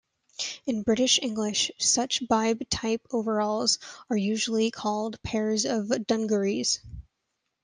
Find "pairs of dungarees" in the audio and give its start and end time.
5.21-6.79